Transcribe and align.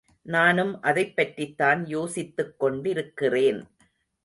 நானும் 0.21 0.81
அதைப் 0.81 1.15
பற்றித்தான் 1.15 1.85
யோசித்துக் 1.85 2.59
கொண்டிருக்கிறேன். 2.59 3.63